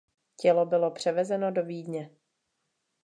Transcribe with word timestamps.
Tělo 0.39 0.65
bylo 0.65 0.91
převezeno 0.91 1.51
do 1.51 1.65
Vídně. 1.65 2.09